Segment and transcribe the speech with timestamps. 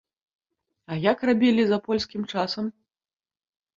[0.95, 2.65] А як рабілі за польскім часам?